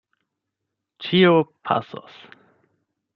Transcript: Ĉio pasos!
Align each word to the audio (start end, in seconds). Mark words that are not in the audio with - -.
Ĉio 1.07 1.35
pasos! 1.69 2.17